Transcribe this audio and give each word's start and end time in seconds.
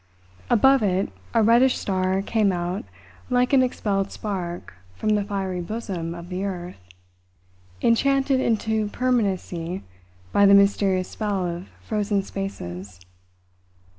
Above 0.49 0.81
it 0.81 1.11
a 1.35 1.43
reddish 1.43 1.77
star 1.77 2.23
came 2.23 2.51
out 2.51 2.83
like 3.29 3.53
an 3.53 3.61
expelled 3.61 4.11
spark 4.11 4.73
from 4.95 5.09
the 5.09 5.23
fiery 5.23 5.61
bosom 5.61 6.15
of 6.15 6.29
the 6.29 6.43
earth, 6.43 6.87
enchanted 7.83 8.39
into 8.39 8.87
permanency 8.87 9.83
by 10.31 10.43
the 10.43 10.55
mysterious 10.55 11.09
spell 11.09 11.45
of 11.45 11.69
frozen 11.83 12.23
spaces. 12.23 12.99